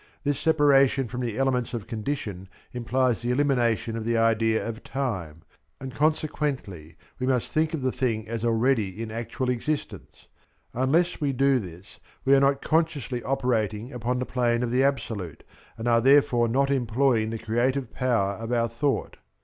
This 0.23 0.39
separation 0.39 1.07
from 1.07 1.21
the 1.21 1.37
elements 1.37 1.75
of 1.75 1.85
condition 1.85 2.49
implies 2.73 3.21
the 3.21 3.29
elimination 3.29 3.95
of 3.95 4.03
the 4.03 4.17
idea 4.17 4.67
of 4.67 4.81
time, 4.83 5.43
and 5.79 5.93
consequently 5.93 6.95
we 7.19 7.27
must 7.27 7.51
think 7.51 7.75
of 7.75 7.83
the 7.83 7.91
thing 7.91 8.27
as 8.27 8.43
already 8.43 8.99
in 8.99 9.11
actual 9.11 9.51
existence. 9.51 10.27
Unless 10.73 11.21
we 11.21 11.33
do 11.33 11.59
this 11.59 11.99
we 12.25 12.33
are 12.33 12.39
not 12.39 12.63
consciously 12.63 13.21
operating 13.21 13.93
upon 13.93 14.17
the 14.17 14.25
plane 14.25 14.63
of 14.63 14.71
the 14.71 14.83
absolute, 14.83 15.43
and 15.77 15.87
are 15.87 16.01
therefore 16.01 16.47
not 16.47 16.71
employing 16.71 17.29
the 17.29 17.37
creative 17.37 17.93
power 17.93 18.31
of 18.31 18.51
our 18.51 18.67
thought. 18.69 19.17